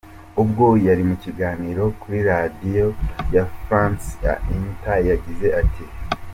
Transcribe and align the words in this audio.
Ubwo 0.41 0.65
yari 0.87 1.03
mu 1.09 1.15
kiganiro 1.23 1.83
kuri 2.01 2.19
radiyo 2.31 2.85
ya 3.33 3.43
France 3.61 4.07
Inter 4.55 4.97
yagize 5.09 5.47
ati:. 5.61 5.85